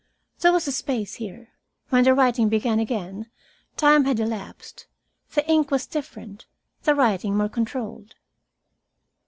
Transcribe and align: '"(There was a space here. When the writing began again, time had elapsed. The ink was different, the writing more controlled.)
'"(There 0.39 0.51
was 0.51 0.67
a 0.67 0.71
space 0.71 1.13
here. 1.21 1.49
When 1.89 2.03
the 2.05 2.15
writing 2.15 2.49
began 2.49 2.79
again, 2.79 3.29
time 3.77 4.05
had 4.05 4.19
elapsed. 4.19 4.87
The 5.35 5.47
ink 5.47 5.69
was 5.69 5.85
different, 5.85 6.47
the 6.81 6.95
writing 6.95 7.37
more 7.37 7.49
controlled.) 7.49 8.15